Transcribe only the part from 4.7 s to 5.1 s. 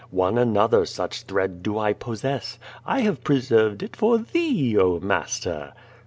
oh,